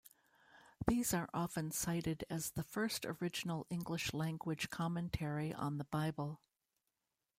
[0.87, 6.41] These are often cited as the first original English language commentary on the Bible.